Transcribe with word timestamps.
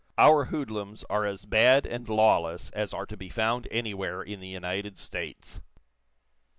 Our 0.17 0.45
hoodlums 0.45 1.03
are 1.11 1.27
as 1.27 1.45
bad 1.45 1.85
and 1.85 2.09
lawless 2.09 2.71
as 2.71 2.91
are 2.91 3.05
to 3.05 3.15
be 3.15 3.29
found 3.29 3.67
anywhere 3.69 4.23
in 4.23 4.39
the 4.39 4.47
United 4.47 4.97
States." 4.97 5.61